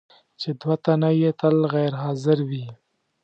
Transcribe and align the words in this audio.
چې 0.41 0.49
دوه 0.59 0.75
تنه 0.85 1.09
یې 1.21 1.31
تل 1.39 1.57
غیر 1.73 1.93
حاضر 2.03 2.37
وي. 2.49 2.65